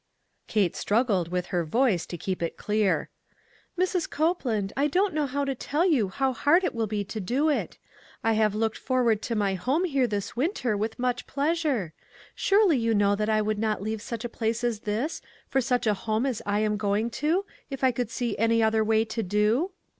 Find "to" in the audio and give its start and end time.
2.07-2.17, 5.45-5.53, 7.03-7.19, 9.21-9.35, 17.21-17.45, 19.05-19.21